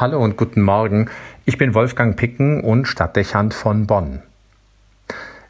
Hallo 0.00 0.22
und 0.22 0.36
guten 0.36 0.62
Morgen. 0.62 1.10
Ich 1.44 1.58
bin 1.58 1.74
Wolfgang 1.74 2.16
Picken 2.16 2.60
und 2.62 2.86
Stadtdechant 2.86 3.52
von 3.52 3.88
Bonn. 3.88 4.22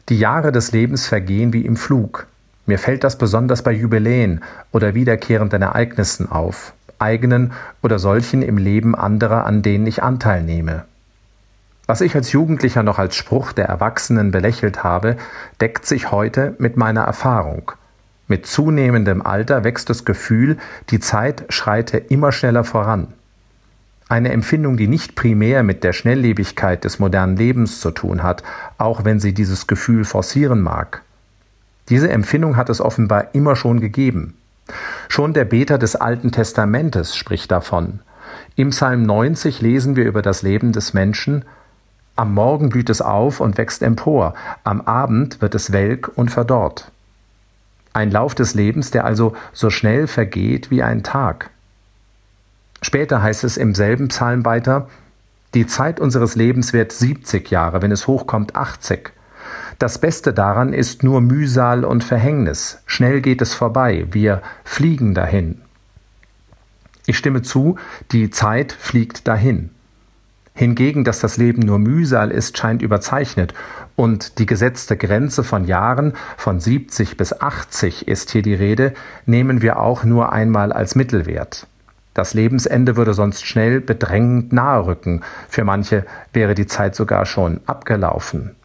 Die 0.09 0.17
Jahre 0.17 0.51
des 0.51 0.71
Lebens 0.71 1.05
vergehen 1.05 1.53
wie 1.53 1.63
im 1.67 1.77
Flug. 1.77 2.25
Mir 2.65 2.79
fällt 2.79 3.03
das 3.03 3.19
besonders 3.19 3.61
bei 3.61 3.71
Jubiläen 3.71 4.41
oder 4.71 4.95
wiederkehrenden 4.95 5.61
Ereignissen 5.61 6.31
auf, 6.31 6.73
eigenen 6.97 7.53
oder 7.83 7.99
solchen 7.99 8.41
im 8.41 8.57
Leben 8.57 8.95
anderer, 8.95 9.45
an 9.45 9.61
denen 9.61 9.85
ich 9.85 10.01
Anteil 10.01 10.41
nehme. 10.41 10.85
Was 11.85 12.01
ich 12.01 12.15
als 12.15 12.31
Jugendlicher 12.31 12.81
noch 12.81 12.97
als 12.97 13.15
Spruch 13.15 13.51
der 13.51 13.67
Erwachsenen 13.67 14.31
belächelt 14.31 14.83
habe, 14.83 15.17
deckt 15.61 15.85
sich 15.85 16.09
heute 16.09 16.55
mit 16.57 16.75
meiner 16.75 17.03
Erfahrung. 17.03 17.73
Mit 18.27 18.47
zunehmendem 18.47 19.21
Alter 19.21 19.63
wächst 19.63 19.91
das 19.91 20.05
Gefühl, 20.05 20.57
die 20.89 20.99
Zeit 20.99 21.45
schreite 21.49 21.99
immer 21.99 22.31
schneller 22.31 22.63
voran. 22.63 23.13
Eine 24.09 24.31
Empfindung, 24.31 24.75
die 24.75 24.87
nicht 24.87 25.15
primär 25.15 25.61
mit 25.61 25.83
der 25.83 25.93
Schnelllebigkeit 25.93 26.83
des 26.83 26.97
modernen 26.97 27.37
Lebens 27.37 27.79
zu 27.79 27.91
tun 27.91 28.23
hat, 28.23 28.41
auch 28.79 29.05
wenn 29.05 29.19
sie 29.19 29.35
dieses 29.35 29.67
Gefühl 29.67 30.03
forcieren 30.03 30.61
mag. 30.61 31.03
Diese 31.89 32.09
Empfindung 32.09 32.57
hat 32.57 32.69
es 32.69 32.81
offenbar 32.81 33.35
immer 33.35 33.55
schon 33.55 33.79
gegeben. 33.79 34.33
Schon 35.09 35.33
der 35.33 35.45
Beter 35.45 35.77
des 35.77 35.95
Alten 35.95 36.31
Testamentes 36.31 37.15
spricht 37.15 37.51
davon. 37.51 37.99
Im 38.55 38.71
Psalm 38.71 39.03
90 39.03 39.61
lesen 39.61 39.95
wir 39.95 40.05
über 40.05 40.23
das 40.23 40.41
Leben 40.41 40.71
des 40.71 40.95
Menschen, 40.95 41.45
am 42.15 42.33
Morgen 42.33 42.69
blüht 42.69 42.89
es 42.89 43.01
auf 43.01 43.39
und 43.39 43.57
wächst 43.57 43.81
empor, 43.81 44.33
am 44.63 44.81
Abend 44.81 45.41
wird 45.41 45.55
es 45.55 45.71
welk 45.71 46.11
und 46.15 46.31
verdorrt. 46.31 46.91
Ein 47.93 48.11
Lauf 48.11 48.35
des 48.35 48.55
Lebens, 48.55 48.91
der 48.91 49.05
also 49.05 49.35
so 49.53 49.69
schnell 49.69 50.05
vergeht 50.07 50.69
wie 50.69 50.83
ein 50.83 51.03
Tag. 51.03 51.51
Später 52.81 53.21
heißt 53.21 53.43
es 53.43 53.57
im 53.57 53.75
selben 53.75 54.07
Psalm 54.07 54.45
weiter, 54.45 54.87
die 55.53 55.65
Zeit 55.65 55.99
unseres 55.99 56.35
Lebens 56.35 56.73
wird 56.73 56.91
70 56.91 57.49
Jahre, 57.49 57.81
wenn 57.81 57.91
es 57.91 58.07
hochkommt 58.07 58.55
80. 58.55 59.11
Das 59.79 59.97
Beste 59.97 60.33
daran 60.33 60.73
ist 60.73 61.03
nur 61.03 61.21
Mühsal 61.21 61.85
und 61.85 62.03
Verhängnis. 62.03 62.79
Schnell 62.85 63.21
geht 63.21 63.41
es 63.41 63.53
vorbei, 63.53 64.05
wir 64.11 64.41
fliegen 64.63 65.13
dahin. 65.13 65.61
Ich 67.05 67.17
stimme 67.17 67.41
zu, 67.41 67.77
die 68.11 68.29
Zeit 68.29 68.71
fliegt 68.71 69.27
dahin. 69.27 69.71
Hingegen, 70.53 71.05
dass 71.05 71.19
das 71.19 71.37
Leben 71.37 71.61
nur 71.61 71.79
Mühsal 71.79 72.31
ist, 72.31 72.57
scheint 72.57 72.81
überzeichnet, 72.81 73.53
und 73.95 74.39
die 74.39 74.45
gesetzte 74.45 74.97
Grenze 74.97 75.43
von 75.43 75.65
Jahren 75.65 76.13
von 76.37 76.59
70 76.59 77.17
bis 77.17 77.33
80 77.33 78.07
ist 78.07 78.31
hier 78.31 78.41
die 78.41 78.53
Rede, 78.53 78.93
nehmen 79.25 79.61
wir 79.61 79.79
auch 79.79 80.03
nur 80.03 80.33
einmal 80.33 80.71
als 80.71 80.95
Mittelwert. 80.95 81.65
Das 82.19 82.33
Lebensende 82.33 82.97
würde 82.97 83.13
sonst 83.13 83.45
schnell 83.45 83.79
bedrängend 83.79 84.51
nahe 84.51 84.85
rücken. 84.85 85.21
Für 85.47 85.63
manche 85.63 86.05
wäre 86.33 86.53
die 86.53 86.67
Zeit 86.67 86.93
sogar 86.93 87.25
schon 87.25 87.61
abgelaufen. 87.65 88.57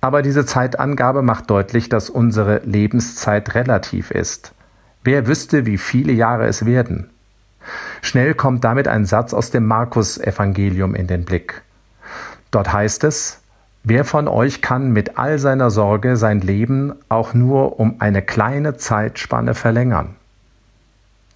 Aber 0.00 0.22
diese 0.22 0.46
Zeitangabe 0.46 1.22
macht 1.22 1.50
deutlich, 1.50 1.88
dass 1.88 2.08
unsere 2.08 2.60
Lebenszeit 2.64 3.56
relativ 3.56 4.12
ist. 4.12 4.52
Wer 5.02 5.26
wüsste, 5.26 5.66
wie 5.66 5.78
viele 5.78 6.12
Jahre 6.12 6.46
es 6.46 6.64
werden? 6.64 7.10
Schnell 8.02 8.34
kommt 8.34 8.62
damit 8.62 8.86
ein 8.86 9.04
Satz 9.04 9.34
aus 9.34 9.50
dem 9.50 9.66
Markus-Evangelium 9.66 10.94
in 10.94 11.08
den 11.08 11.24
Blick. 11.24 11.62
Dort 12.52 12.72
heißt 12.72 13.02
es, 13.02 13.40
Wer 13.82 14.04
von 14.04 14.28
euch 14.28 14.62
kann 14.62 14.92
mit 14.92 15.18
all 15.18 15.40
seiner 15.40 15.72
Sorge 15.72 16.16
sein 16.16 16.40
Leben 16.40 16.92
auch 17.08 17.34
nur 17.34 17.80
um 17.80 17.96
eine 17.98 18.22
kleine 18.22 18.76
Zeitspanne 18.76 19.54
verlängern? 19.54 20.14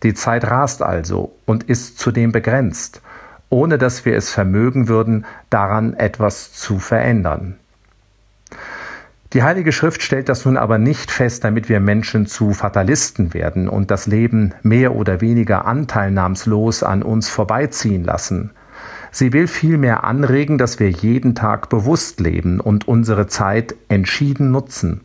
Die 0.07 0.15
Zeit 0.15 0.45
rast 0.45 0.83
also 0.83 1.33
und 1.47 1.65
ist 1.65 1.99
zudem 1.99 2.31
begrenzt, 2.31 3.03
ohne 3.49 3.77
dass 3.77 4.05
wir 4.05 4.15
es 4.15 4.31
vermögen 4.31 4.87
würden, 4.87 5.27
daran 5.51 5.95
etwas 5.95 6.53
zu 6.53 6.79
verändern. 6.79 7.57
Die 9.33 9.43
Heilige 9.43 9.73
Schrift 9.73 10.05
stellt 10.05 10.29
das 10.29 10.45
nun 10.45 10.59
aber 10.59 10.79
nicht 10.79 11.11
fest, 11.11 11.43
damit 11.43 11.69
wir 11.69 11.81
Menschen 11.81 12.27
zu 12.27 12.53
Fatalisten 12.53 13.35
werden 13.35 13.69
und 13.69 13.91
das 13.91 14.07
Leben 14.07 14.55
mehr 14.63 14.95
oder 14.95 15.21
weniger 15.21 15.65
anteilnahmslos 15.65 16.85
an 16.85 17.03
uns 17.03 17.29
vorbeiziehen 17.29 18.05
lassen. 18.05 18.53
Sie 19.11 19.33
will 19.33 19.49
vielmehr 19.49 20.05
anregen, 20.05 20.57
dass 20.57 20.79
wir 20.79 20.89
jeden 20.89 21.35
Tag 21.35 21.69
bewusst 21.69 22.21
leben 22.21 22.61
und 22.61 22.87
unsere 22.87 23.27
Zeit 23.27 23.75
entschieden 23.89 24.53
nutzen. 24.53 25.01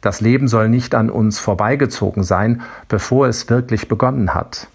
Das 0.00 0.20
Leben 0.20 0.48
soll 0.48 0.68
nicht 0.68 0.94
an 0.94 1.10
uns 1.10 1.38
vorbeigezogen 1.38 2.22
sein, 2.22 2.62
bevor 2.88 3.26
es 3.26 3.48
wirklich 3.50 3.88
begonnen 3.88 4.34
hat. 4.34 4.68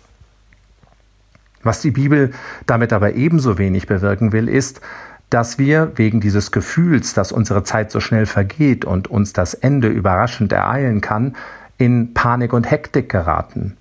Was 1.61 1.79
die 1.79 1.91
Bibel 1.91 2.31
damit 2.65 2.91
aber 2.91 3.13
ebenso 3.13 3.57
wenig 3.57 3.87
bewirken 3.87 4.33
will, 4.33 4.49
ist, 4.49 4.81
dass 5.29 5.57
wir 5.57 5.93
wegen 5.95 6.19
dieses 6.19 6.51
Gefühls, 6.51 7.13
dass 7.13 7.31
unsere 7.31 7.63
Zeit 7.63 7.89
so 7.89 7.99
schnell 7.99 8.25
vergeht 8.25 8.85
und 8.85 9.09
uns 9.09 9.33
das 9.33 9.53
Ende 9.53 9.87
überraschend 9.87 10.51
ereilen 10.51 11.01
kann, 11.01 11.35
in 11.77 12.13
Panik 12.13 12.53
und 12.53 12.69
Hektik 12.69 13.09
geraten. 13.09 13.77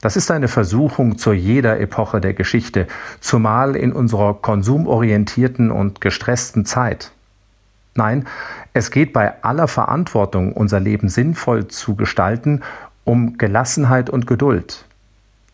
Das 0.00 0.16
ist 0.16 0.30
eine 0.30 0.48
Versuchung 0.48 1.16
zu 1.16 1.32
jeder 1.32 1.80
Epoche 1.80 2.20
der 2.20 2.34
Geschichte, 2.34 2.86
zumal 3.20 3.76
in 3.76 3.92
unserer 3.92 4.34
konsumorientierten 4.34 5.70
und 5.70 6.00
gestressten 6.00 6.64
Zeit. 6.64 7.12
Nein, 7.94 8.26
es 8.72 8.90
geht 8.90 9.12
bei 9.12 9.42
aller 9.42 9.68
Verantwortung, 9.68 10.52
unser 10.52 10.80
Leben 10.80 11.08
sinnvoll 11.08 11.68
zu 11.68 11.94
gestalten, 11.94 12.62
um 13.04 13.36
Gelassenheit 13.36 14.08
und 14.08 14.26
Geduld. 14.26 14.86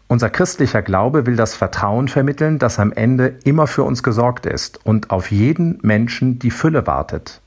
Unser 0.07 0.31
christlicher 0.31 0.81
Glaube 0.81 1.27
will 1.27 1.37
das 1.37 1.55
Vertrauen 1.55 2.09
vermitteln, 2.09 2.59
dass 2.59 2.79
am 2.79 2.93
Ende 2.93 3.35
immer 3.45 3.67
für 3.67 3.83
uns 3.83 4.03
gesorgt 4.03 4.47
ist 4.47 4.85
und 4.87 5.11
auf 5.11 5.31
jeden 5.31 5.79
Menschen 5.83 6.39
die 6.39 6.51
Fülle 6.51 6.87
wartet. 6.87 7.41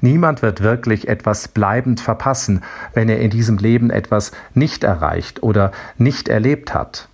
Niemand 0.00 0.42
wird 0.42 0.62
wirklich 0.62 1.08
etwas 1.08 1.48
bleibend 1.48 2.00
verpassen, 2.00 2.62
wenn 2.94 3.08
er 3.08 3.20
in 3.20 3.30
diesem 3.30 3.58
Leben 3.58 3.90
etwas 3.90 4.32
nicht 4.54 4.84
erreicht 4.84 5.42
oder 5.42 5.70
nicht 5.98 6.28
erlebt 6.28 6.74
hat. 6.74 7.08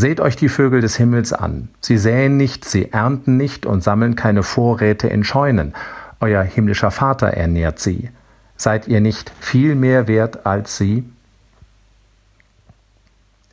Seht 0.00 0.18
euch 0.18 0.34
die 0.34 0.48
Vögel 0.48 0.80
des 0.80 0.96
Himmels 0.96 1.34
an. 1.34 1.68
Sie 1.82 1.98
säen 1.98 2.38
nicht, 2.38 2.64
sie 2.64 2.90
ernten 2.90 3.36
nicht 3.36 3.66
und 3.66 3.84
sammeln 3.84 4.16
keine 4.16 4.42
Vorräte 4.42 5.08
in 5.08 5.24
Scheunen. 5.24 5.74
Euer 6.20 6.42
himmlischer 6.42 6.90
Vater 6.90 7.26
ernährt 7.26 7.80
sie. 7.80 8.08
Seid 8.56 8.88
ihr 8.88 9.02
nicht 9.02 9.30
viel 9.40 9.74
mehr 9.74 10.08
wert 10.08 10.46
als 10.46 10.78
sie? 10.78 11.04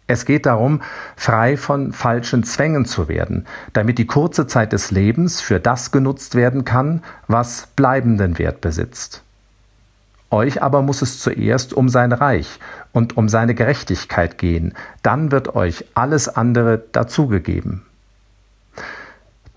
Es 0.08 0.24
geht 0.24 0.46
darum, 0.46 0.82
frei 1.18 1.58
von 1.58 1.92
falschen 1.92 2.46
Zwängen 2.46 2.86
zu 2.86 3.10
werden, 3.10 3.46
damit 3.74 3.98
die 3.98 4.08
kurze 4.08 4.48
Zeit 4.48 4.72
des 4.72 4.90
Lebens 4.90 5.42
für 5.42 5.60
das 5.60 5.92
genutzt 5.92 6.36
werden 6.36 6.64
kann, 6.64 7.04
was 7.28 7.68
bleibenden 7.76 8.40
Wert 8.40 8.62
besitzt. 8.62 9.22
Euch 10.30 10.62
aber 10.62 10.82
muss 10.82 11.02
es 11.02 11.20
zuerst 11.20 11.74
um 11.74 11.88
sein 11.88 12.12
Reich 12.12 12.60
und 12.92 13.16
um 13.16 13.30
seine 13.30 13.56
Gerechtigkeit 13.56 14.38
gehen, 14.38 14.74
dann 15.02 15.32
wird 15.32 15.56
euch 15.56 15.86
alles 15.94 16.28
andere 16.28 16.84
dazugegeben. 16.92 17.86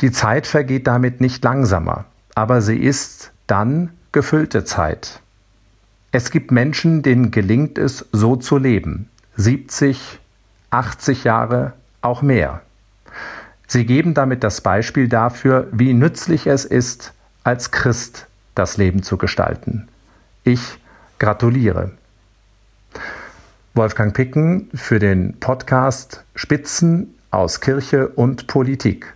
Die 0.01 0.13
Zeit 0.13 0.47
vergeht 0.47 0.87
damit 0.87 1.21
nicht 1.21 1.43
langsamer, 1.45 2.05
aber 2.35 2.63
sie 2.63 2.79
ist 2.79 3.33
dann 3.47 3.91
gefüllte 4.13 4.65
Zeit. 4.65 5.21
Es 6.13 6.31
gibt 6.31 6.51
Menschen, 6.51 7.03
denen 7.03 7.31
gelingt 7.31 7.77
es, 7.79 8.07
so 8.13 8.37
zu 8.37 8.57
leben, 8.57 9.09
70, 9.37 10.19
80 10.71 11.25
Jahre, 11.25 11.75
auch 12.01 12.23
mehr. 12.23 12.63
Sie 13.67 13.85
geben 13.87 14.15
damit 14.15 14.43
das 14.43 14.61
Beispiel 14.61 15.09
dafür, 15.09 15.69
wie 15.71 15.93
nützlich 15.95 16.47
es 16.47 16.65
ist, 16.65 17.13
als 17.45 17.71
Christ 17.71 18.27
das 18.55 18.77
Leben 18.77 19.03
zu 19.03 19.17
gestalten. 19.17 19.89
Ich 20.45 20.79
gratuliere. 21.19 21.93
Wolfgang 23.75 24.15
Picken 24.15 24.71
für 24.75 24.99
den 24.99 25.39
Podcast 25.39 26.25
Spitzen 26.35 27.15
aus 27.31 27.61
Kirche 27.61 28.09
und 28.09 28.47
Politik. 28.47 29.15